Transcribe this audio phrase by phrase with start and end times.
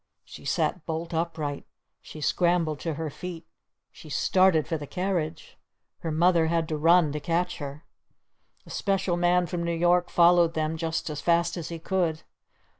[0.25, 1.63] _"She sat bolt upright!
[2.01, 3.45] She scrambled to her feet!
[3.91, 5.59] She started for the carriage!
[5.99, 7.85] Her Mother had to run to catch her.
[8.63, 12.23] The Special Man from New York followed them just as fast as he could.